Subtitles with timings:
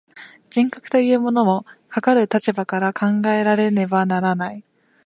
[0.49, 4.63] 人格というものも、かかる立場から考えられねばならない。